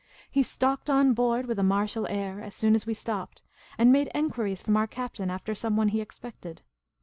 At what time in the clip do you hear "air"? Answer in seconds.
2.07-2.41